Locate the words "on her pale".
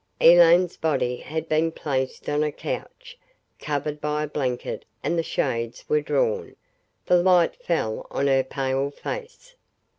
8.09-8.89